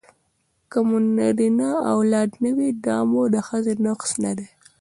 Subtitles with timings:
[0.71, 4.47] که مو نرینه اولاد نه وي دا مو د ښځې نقص نه دی